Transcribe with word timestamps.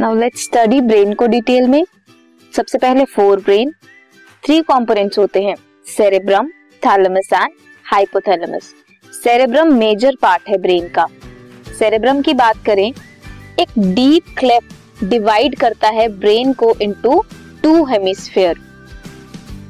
Now 0.00 0.14
let's 0.14 0.42
study 0.44 0.80
brain 0.80 1.12
को 1.14 1.26
detail 1.26 1.66
में। 1.68 1.84
सबसे 2.52 2.78
पहले 2.78 3.04
फोर 3.06 3.40
ब्रेन 3.40 3.70
थ्री 4.42 4.60
कंपोनेंट्स 4.62 5.18
होते 5.18 5.42
हैं। 5.42 5.54
Cerebrum 5.86 6.46
thalamus 6.82 7.28
and 7.32 7.50
hypothalamus 7.84 8.72
cerebrum 9.12 9.72
major 9.74 10.16
part 10.22 10.48
है 10.48 10.58
ब्रेन 10.58 10.86
का। 10.88 11.04
सेरेब्रम 11.78 12.22
की 12.22 12.34
बात 12.34 12.62
करें, 12.66 12.92
एक 13.60 13.78
डीप 13.78 14.34
क्लेप 14.38 14.68
डिवाइड 15.04 15.56
करता 15.58 15.88
है 15.88 16.08
ब्रेन 16.14 16.52
को 16.52 16.72
इनटू 16.82 17.22
टू 17.62 17.84
हेमिस्फेयर 17.86 18.60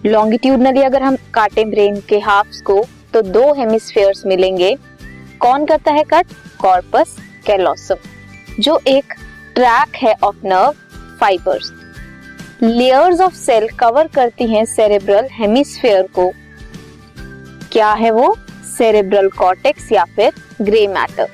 लॉन्गिट्यूडनली 0.06 0.82
अगर 0.82 1.02
हम 1.02 1.16
काटे 1.34 1.64
ब्रेन 1.64 2.00
के 2.08 2.18
हाफ्स 2.20 2.60
को 2.62 2.84
तो 3.14 3.22
दो 3.22 3.42
हेमिस्फेयर्स 3.54 4.22
मिलेंगे। 4.26 4.74
कौन 5.40 5.66
करता 5.66 5.92
है 5.92 6.04
कट 6.04 6.26
कॉर्पस 6.60 7.16
कैलोसम 7.46 8.08
जो 8.60 8.78
एक 8.88 9.14
ट्रैक 9.60 9.96
है 9.96 10.14
of 10.24 10.36
nerve 10.44 10.74
fibres 11.20 11.70
layers 12.62 13.20
of 13.20 13.34
cell 13.34 13.66
cover 13.80 14.06
करती 14.06 14.46
हैं 14.46 14.64
सेरेब्रल 14.66 15.28
हेमिस्फेयर 15.32 16.06
को। 16.14 16.26
क्या 17.72 17.92
है 17.92 18.10
वो? 18.10 18.34
सेरेब्रल 18.78 19.28
कॉर्टेक्स 19.28 19.92
या 19.92 20.04
फिर 20.16 20.32
grey 20.62 20.86
matter 20.88 21.28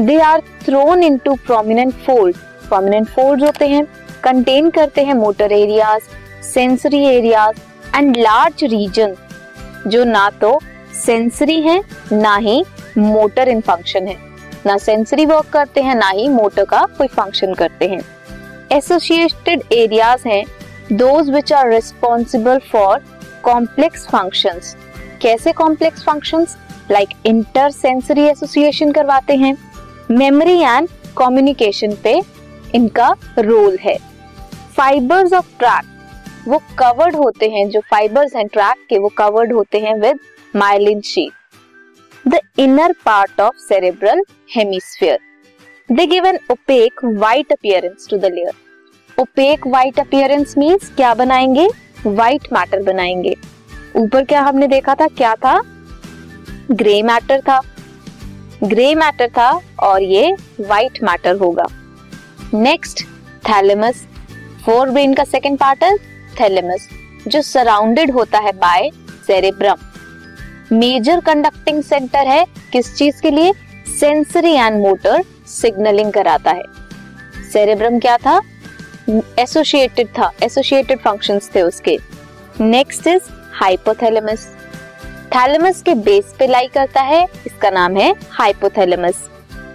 they 0.00 0.18
are 0.20 0.40
thrown 0.64 1.02
into 1.04 1.34
prominent 1.46 1.94
fold 2.06 2.36
prominent 2.68 3.08
fold 3.08 3.44
होते 3.44 3.68
हैं। 3.68 3.84
कंटेन 4.24 4.70
करते 4.70 5.04
हैं 5.04 5.14
motor 5.14 5.52
areas 5.52 6.08
sensory 6.44 7.04
areas 7.06 7.60
and 7.96 8.16
large 8.16 8.64
region 8.64 9.16
जो 9.86 10.04
ना 10.04 10.30
तो 10.40 10.58
सेंसरी 10.96 11.60
है, 11.62 11.82
ना 12.12 12.36
ही 12.36 12.64
मोटर 12.98 13.48
इन 13.48 13.60
फ़ंक्शन 13.60 14.06
है। 14.06 14.27
ना 14.68 14.76
सेंसरी 14.78 15.26
वर्क 15.26 15.48
करते 15.52 15.82
हैं, 15.82 15.94
ना 15.94 16.08
ही 16.08 16.28
मोटर 16.28 16.64
का 16.64 16.84
कोई 16.98 17.06
फ़ंक्शन 17.08 17.54
करते 17.54 17.88
हैं। 17.88 18.00
एसोसिएटेड 18.72 19.62
एरियाज़ 19.72 20.28
हैं 20.28 20.44
those 20.92 21.30
which 21.30 21.52
are 21.52 21.70
responsible 21.70 22.58
for 22.72 23.04
complex 23.44 24.06
functions 24.06 24.76
कैसे 25.22 25.52
complex 25.52 26.04
functions 26.04 26.56
like 26.90 27.08
intersensory 27.70 28.22
association 28.22 28.92
करवाते 28.92 29.36
हैं। 29.36 29.56
मेमोरी 30.10 30.58
एंड 30.58 30.88
कम्युनिकेशन 31.18 31.94
पे 32.04 32.20
इनका 32.74 33.08
रोल 33.38 33.78
है। 33.82 33.96
फाइबर्स 34.76 35.32
ऑफ़ 35.32 35.46
ट्रैक 35.58 36.46
वो 36.48 36.60
कवर्ड 36.78 37.16
होते 37.16 37.48
हैं, 37.48 37.68
जो 37.70 37.80
फाइबर्स 37.90 38.36
हैं 38.36 38.46
ट्रैक 38.46 38.86
के 38.90 38.98
वो 38.98 39.08
कवर्ड 39.18 39.52
होते 39.52 39.78
हैं 39.78 39.94
with 40.00 40.18
myelin 40.56 41.00
sheath 41.04 41.32
the 42.28 42.38
inner 42.58 42.92
part 43.04 43.40
of 43.40 43.56
cerebral 43.58 44.22
hemisphere 44.56 45.18
they 45.92 46.06
give 46.06 46.26
an 46.26 46.38
opaque 46.50 47.04
white 47.04 47.52
appearance 47.52 48.06
to 48.10 48.16
the 48.16 48.24
layer 48.24 49.20
opaque 49.20 49.66
white 49.66 49.98
appearance 50.00 50.54
means 50.58 50.90
क्या 50.96 51.14
बनाएँगे? 51.14 51.68
व्हाइट 52.06 52.46
मैटर 52.52 52.82
बनाएँगे. 52.82 53.34
ऊपर 53.96 54.24
क्या 54.24 54.40
हमने 54.40 54.66
देखा 54.66 54.94
था? 54.94 55.06
क्या 55.06 55.34
था? 55.34 55.60
ग्रे 56.72 57.02
मैटर 57.02 57.40
था. 57.40 57.60
ग्रे 58.64 58.94
मैटर 58.94 59.28
था 59.28 59.50
और 59.80 60.02
ये 60.02 60.32
व्हाइट 60.60 61.02
मैटर 61.02 61.36
होगा. 61.36 61.66
नेक्स्ट 62.54 63.02
थैलेमस 63.48 64.06
फोर 64.66 64.90
ब्रेन 64.90 65.14
का 65.14 65.24
सेकेंड 65.24 65.58
पार्ट 65.58 65.84
है 65.84 65.96
थैलेमस 66.40 66.88
जो 67.28 67.42
सराउंडेड 67.42 68.10
होता 68.10 68.38
है 68.38 68.52
by 68.52 68.90
cerebrum 69.26 69.76
major 70.72 71.20
conducting 71.20 71.82
centre 71.82 72.26
है। 72.26 72.44
किस 72.72 72.94
चीज़ 72.96 73.20
के 73.22 73.30
लिए? 73.30 73.52
सेंसरी 74.00 74.52
एंड 74.52 74.80
मोटर 74.80 75.24
सिग्नलिंग 75.46 76.12
कराता 76.12 76.50
है। 76.50 76.62
सेरेब्रम 77.52 77.98
क्या 77.98 78.16
था? 78.16 78.40
एसोसिएटेड 79.38 80.08
था। 80.08 80.30
एसोसिएटेड 80.42 80.98
फ़ंक्शंस 80.98 81.50
थे 81.54 81.62
उसके। 81.62 81.98
Next 82.60 83.06
is 83.06 83.20
hypothalamus. 83.52 84.46
थैलेमस 85.34 85.82
के 85.82 85.94
बेस 85.94 86.34
पे 86.38 86.46
लाई 86.46 86.66
करता 86.66 87.00
है। 87.00 87.24
इसका 87.46 87.70
नाम 87.70 87.96
है 87.96 88.14
हाइपोथैलेमस। 88.30 89.28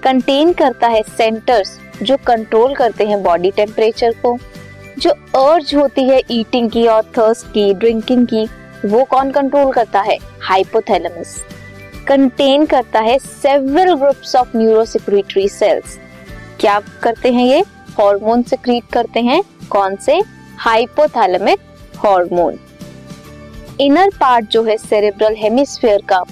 कंटेन 0.03 0.53
करता 0.53 0.87
है 0.87 1.03
सेंटर्स 1.17 1.79
जो 2.03 2.17
कंट्रोल 2.17 2.75
करते 2.75 3.05
हैं 3.05 3.23
बॉडी 3.23 3.51
टेम्परेचर 3.51 4.11
को। 4.11 4.37
जो 4.99 5.09
अर्ज़ 5.35 5.75
होती 5.75 6.03
है 6.03 6.21
ईटिंग 6.31 6.69
की 6.71 6.87
और 6.87 7.03
थर्स्ट 7.17 7.47
की, 7.47 7.73
ड्रिंकिंग 7.73 8.27
की। 8.27 8.47
वो 8.85 9.03
कौन 9.03 9.31
कंट्रोल 9.31 9.71
करता 9.73 10.01
है? 10.01 10.17
हाइपोथैलेमस 10.41 11.35
कंटेन 12.07 12.65
करता 12.65 12.99
है 12.99 13.17
several 13.19 13.93
groups 13.95 14.35
of 14.35 14.57
neurosecretory 14.57 15.47
cells 15.49 15.97
क्या 16.59 16.79
करते 17.03 17.31
हैं 17.33 17.45
ये? 17.45 17.59
हार्मोन 17.99 18.43
सिक्रीट 18.43 18.83
करते 18.93 19.19
हैं। 19.21 19.41
कौन 19.71 19.95
से? 19.95 20.21
हाइपोथैलेमिक 20.57 21.59
हार्मोन 21.97 22.59
इनर 23.81 24.09
पार्ट 24.19 24.49
जो 24.51 24.63
है 24.63 24.77
सेरेब्रल 24.77 25.35
हेमिस्फीयर 25.37 26.01
का 26.09 26.23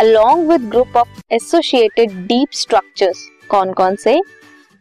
along 0.00 0.48
with 0.50 0.68
group 0.70 0.96
of 0.96 1.20
associated 1.30 2.12
deep 2.26 2.52
structures 2.52 3.28
कौन 3.50 3.72
कौन 3.72 3.96
से? 3.96 4.20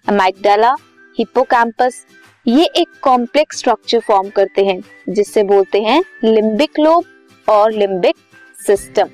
अमाइगडाला 0.08 0.76
हिप्पोकैम्पस 1.18 2.06
ये 2.48 2.64
एक 2.78 2.88
कॉम्प्लेक्स 3.04 3.58
स्ट्रक्चर 3.58 4.00
फॉर्म 4.00 4.30
करते 4.36 4.64
हैं, 4.66 4.80
जिससे 5.10 5.42
बोलते 5.44 5.82
हैं 5.82 6.02
लिम्बिक 6.24 6.80
लोब 6.80 7.06
और 7.48 7.72
limbic 7.72 8.16
system 8.58 9.10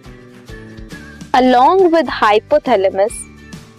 along 1.36 1.82
with 1.94 2.10
hypothalamus 2.12 3.14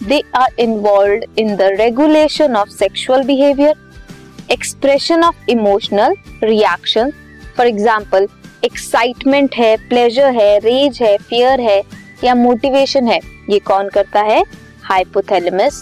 they 0.03 0.21
are 0.35 0.59
involve 0.59 1.39
in 1.39 1.55
the 1.55 1.69
regulation 1.79 2.55
of 2.55 2.69
sexual 2.69 3.23
behaviour 3.23 4.51
expression 4.51 5.23
of 5.23 5.49
emotional 5.49 6.15
reaction 6.43 7.11
for 7.57 7.67
example 7.67 8.27
excitement 8.65 9.55
है 9.55 9.75
प्लेजर 9.89 10.33
है 10.33 10.57
रेज 10.59 10.99
है 11.01 11.15
फियर 11.19 11.61
है, 11.61 11.81
या 12.23 12.35
मोटिवेशन 12.35 13.07
है, 13.07 13.19
ये 13.49 13.59
कौन 13.61 13.89
करता 13.89 14.21
है? 14.23 14.43
हाइपोथैलेमस 14.83 15.81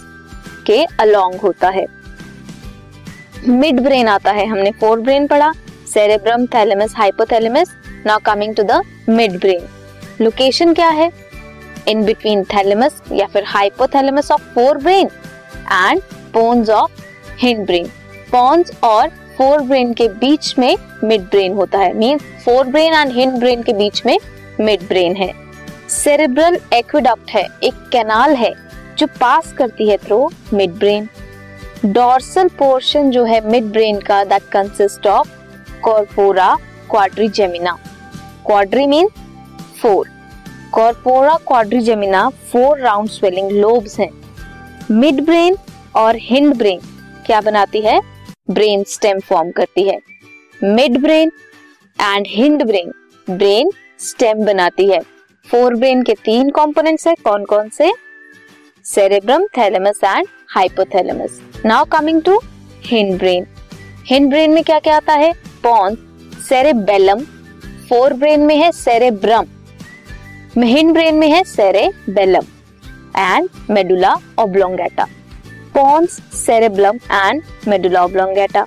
के 0.66 0.82
अलोंग 1.00 1.34
होता 1.40 1.68
है। 1.70 1.86
मिड 3.46 3.80
ब्रेन 3.80 4.08
आता 4.08 4.30
है, 4.32 4.46
हमने 4.46 4.70
फोर 4.70 5.00
ब्रेन 5.00 5.26
पढ़ा 5.26 5.52
cerebrum 5.88 6.46
thalamus 6.46 6.94
hypothalamus 6.96 7.70
now 8.06 8.18
coming 8.26 8.54
to 8.56 8.62
the 8.62 8.80
midbrain 9.40 9.66
location 10.20 10.72
क्या 10.74 10.88
है? 10.88 11.10
इन 11.88 12.04
बिटवीन 12.04 12.44
थैलेमस 12.44 13.02
या 13.12 13.26
फिर 13.26 13.44
hypothalamus 13.46 14.30
of 14.32 14.42
forebrain 14.78 15.10
and 15.72 16.00
pons 16.34 16.70
of 16.70 17.02
hindbrain 17.66 17.86
pons 18.30 18.72
और 18.84 19.08
फोर 19.38 19.60
ब्रेन 19.60 19.92
के 19.92 20.08
बीच 20.08 20.54
में 20.58 20.76
मिड 21.04 21.22
ब्रेन 21.22 21.52
होता 21.52 21.78
है 21.78 21.92
mean 21.94 22.18
fore 22.44 22.66
brain 22.66 22.94
and 22.94 23.12
hind 23.12 23.38
brain 23.38 23.62
के 23.62 23.72
बीच 23.72 24.04
में 24.06 24.18
मिड 24.60 24.86
ब्रेन 24.88 25.16
है. 25.16 25.32
सेरेब्रल 25.90 26.58
एक्विडक्ट 26.74 27.30
है, 27.30 27.46
एक 27.62 27.88
कैनाल 27.92 28.34
है, 28.34 28.52
जो 28.98 29.06
पास 29.20 29.52
करती 29.52 29.88
है 29.88 29.96
through 29.96 30.30
mid 30.52 30.72
brain 30.72 31.08
dorsal 31.84 32.48
portion 32.48 33.10
जो 33.10 33.24
है 33.24 33.40
मिड 33.50 33.64
ब्रेन 33.64 33.98
का 34.00 34.24
that 34.24 34.42
consist 34.42 35.06
of 35.06 35.28
corpora 35.80 36.56
quadrigemina 36.90 37.76
quadri 38.46 38.86
mean 38.86 39.08
four 39.82 40.08
corpora 40.72 41.36
quadrigemina 41.46 42.28
four 42.28 42.78
round 42.78 43.08
swelling 43.08 43.50
lobes 43.50 43.98
हैं. 44.00 44.10
मिड 44.90 45.24
ब्रेन 45.24 45.56
और 45.96 46.16
हिंड 46.16 46.54
ब्रेन 46.54 46.80
क्या 47.26 47.40
बनाती 47.40 47.80
है? 47.80 48.00
ब्रेन 48.50 48.84
स्टेम 48.84 49.20
फॉर्म 49.20 49.50
करती 49.50 49.88
है. 49.88 49.98
Midbrain 51.00 51.32
and 52.00 52.26
hindbrain 52.62 52.92
brain 53.30 53.70
stem 54.00 54.44
बनाती 54.44 54.86
है. 54.86 55.00
फोर 55.50 55.74
ब्रेन 55.74 56.02
के 56.02 56.14
तीन 56.14 56.50
कंपोनेंट्स 56.50 57.06
है. 57.06 57.14
कौन 57.14 57.44
कौन 57.44 57.68
से? 57.68 57.92
Cerebrum 58.84 59.46
thalamus 59.46 60.00
and 60.04 60.26
hypothalamus 60.48 61.40
now 61.66 61.84
coming 61.92 62.20
to 62.22 62.38
hindbrain 63.18 63.46
hindbrain 64.30 64.50
में 64.50 64.62
क्या 64.64 64.78
क्या 64.78 64.96
आता 64.96 65.12
है? 65.12 65.32
पॉन्स 65.62 66.46
सेरेबेलम 66.48 67.20
फोर 67.88 68.12
ब्रेन 68.12 68.40
में 68.40 68.56
है 68.56 68.70
सेरेब्रम 68.72 69.46
हिंड 70.58 70.92
ब्रेन 70.92 71.14
में 71.14 71.28
है 71.28 71.42
cerebellum 71.44 72.44
and 73.16 73.48
medulla 73.70 74.14
oblongata 74.38 75.06
pons 75.74 76.20
cerebellum 76.36 76.98
and 77.12 77.42
medulla 77.68 78.04
oblongata 78.04 78.62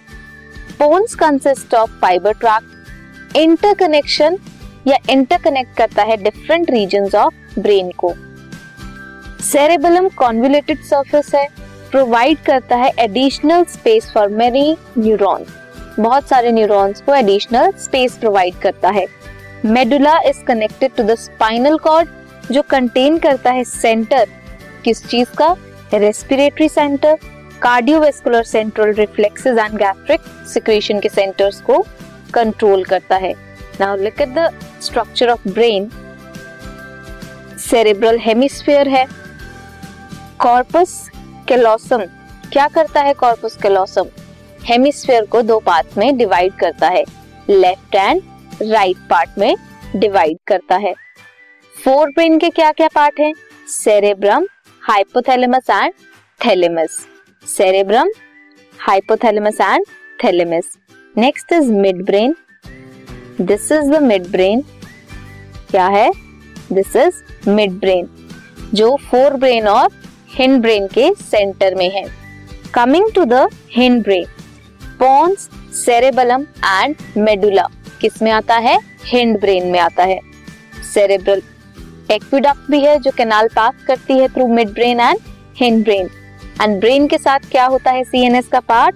pons 0.80 1.16
consist 1.16 1.74
of 1.76 1.92
fibre 2.02 2.34
track 2.34 3.36
interconnection 3.38 4.38
या 4.88 4.98
इंटरकनेक्ट 5.10 5.78
करता 5.78 6.04
है 6.04 6.18
डिफरेंट 6.18 6.70
रीजन 6.72 7.10
ऑफ़ 7.16 7.60
ब्रेन 7.60 7.92
को. 7.98 8.14
सेरेबेलम 9.44 10.08
कॉन्वुलेटेड 10.10 10.84
सरफेस 10.84 11.34
है. 11.36 11.48
प्रोवाइड 11.92 12.38
करता 12.46 12.76
है 12.76 12.92
additional 13.00 13.64
space 13.66 14.12
for 14.14 14.28
many 14.30 14.76
neurons 14.98 15.48
बहुत 16.00 16.28
सारे 16.30 16.52
न्यूरॉन्स 16.52 17.02
को 17.02 17.14
एडिशनल 17.16 17.72
स्पेस 17.80 18.18
प्रोवाइड 18.18 18.60
करता 18.62 18.90
है। 18.90 19.06
Medulla 19.66 20.18
is 20.30 20.44
connected 20.46 20.92
to 20.96 21.04
the 21.04 21.16
spinal 21.16 21.78
cord 21.78 22.10
जो 22.52 22.62
कंटेन 22.70 23.18
करता 23.18 23.52
है 23.52 23.64
सेंटर 23.64 24.28
किस 24.84 25.06
चीज़ 25.08 25.36
का? 25.38 25.56
Respiratory 25.94 26.70
centre 26.70 27.18
cardiovascular 27.62 28.44
central 28.44 28.94
reflexes 28.94 29.58
and 29.58 29.78
gastric 29.78 30.22
secretion 30.54 31.00
के 31.00 31.10
सेंटर्स 31.10 31.62
को 31.62 31.86
कंट्रोल 32.34 32.84
करता 32.84 33.16
है। 33.16 33.34
Now 33.80 33.96
look 33.98 34.22
at 34.22 34.30
the 34.30 34.50
structure 34.82 35.30
of 35.30 35.48
brain 35.50 35.90
cerebral 37.60 38.20
hemisphere 38.20 38.88
है। 38.88 39.06
कॉर्पस 40.40 41.00
कैलोसम 41.48 42.02
क्या 42.52 42.68
करता 42.68 43.02
है 43.02 43.14
कॉर्पस 43.14 43.56
कैलोसम 43.62 44.08
हेमिस्फीयर 44.66 45.26
को 45.26 45.42
दो 45.42 45.60
पार्ट 45.60 45.98
में 45.98 46.18
डिवाइड 46.18 46.54
करता 46.54 46.88
है। 46.88 47.04
लेफ़्ट 47.50 47.96
एंड 47.96 48.22
राइट 48.64 48.98
पार्ट 49.10 49.38
में 49.40 49.56
डिवाइड 49.96 50.38
करता 50.48 50.76
है। 50.76 50.94
फोर 51.76 52.10
ब्रेन 52.10 52.38
के 52.40 52.50
क्या 52.50 52.72
क्या 52.72 52.88
पार्ट 52.96 53.20
हैं? 53.20 53.34
Cerebrum 53.68 54.48
hypothalamus 54.82 55.70
and 55.70 55.94
thalamus 56.40 57.00
cerebrum 57.48 58.10
hypothalamus 58.80 59.62
and 59.62 59.86
thalamus 60.24 60.78
next 61.18 61.54
is 61.54 61.72
midbrain 62.06 62.36
this 63.42 63.72
is 63.72 63.92
the 63.92 64.02
midbrain 64.32 64.64
क्या 65.72 65.88
है? 65.88 66.12
दिस 66.74 66.96
इज़ 66.96 67.50
मिड 67.50 67.80
ब्रेन 67.80 68.10
जो 68.74 68.96
फोर 69.10 69.34
ब्रेन 69.36 69.68
और 69.68 69.90
हिंड 70.30 70.62
ब्रेन 70.62 70.88
के 70.88 71.10
सेंटर 71.22 71.76
में 71.76 71.90
है. 71.92 72.06
Coming 72.74 73.12
to 73.16 73.26
the 73.26 73.48
hindbrain 74.04 74.26
pons 75.00 75.50
cerebellum 75.76 76.42
and 76.66 76.96
medulla 77.18 77.68
किसमें 78.02 78.32
आता 78.32 78.56
है? 78.56 78.78
हिंड 79.06 79.40
ब्रेन 79.40 79.68
में 79.68 79.80
आता 79.80 80.04
है. 80.04 80.20
सेरेब्रल 80.94 81.42
एक्विडक्ट 82.12 82.70
भी 82.72 82.80
है 82.82 82.98
जो 83.00 83.12
कैनाल 83.12 83.48
पास 83.56 83.84
करती 83.88 84.18
है 84.20 84.28
through 84.28 84.48
midbrain 84.74 85.00
and 85.00 85.20
hindbrain 85.84 86.10
and 86.62 86.80
brain 86.80 87.08
के 87.08 87.18
साथ 87.18 87.50
क्या 87.52 87.66
होता 87.66 87.92
है 87.92 88.04
सीएनएस 88.04 88.48
का 88.48 88.60
part 88.60 88.96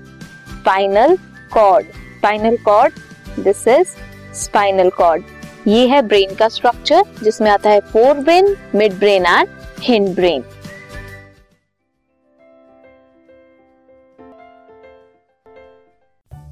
spinal 0.51 1.17
cord 1.53 1.85
spinal 1.85 2.57
cord 2.65 2.93
this 3.39 3.67
is 3.67 3.95
spinal 4.35 4.89
cord 4.89 5.23
ये 5.67 5.85
है 5.87 6.01
ब्रेन 6.01 6.35
का 6.35 6.47
स्ट्रक्चर 6.47 7.03
जिसमें 7.23 7.49
आता 7.51 7.69
है 7.69 7.79
forebrain 8.19 8.55
midbrain 8.99 9.25
and 9.25 9.47
hindbrain 10.15 10.43